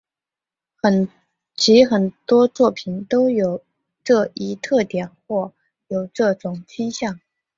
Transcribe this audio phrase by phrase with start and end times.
[1.53, 3.61] 其很多作品都有
[4.03, 5.53] 这一特点或
[5.89, 7.19] 有这种倾向。